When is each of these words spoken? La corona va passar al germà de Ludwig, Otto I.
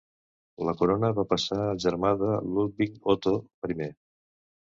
La 0.67 0.73
corona 0.79 1.11
va 1.17 1.25
passar 1.33 1.57
al 1.65 1.83
germà 1.83 2.13
de 2.23 2.31
Ludwig, 2.55 2.97
Otto 3.15 3.35
I. 3.77 3.87